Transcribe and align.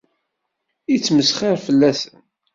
Yettmesxir 0.91 1.57
fell-asen. 1.65 2.19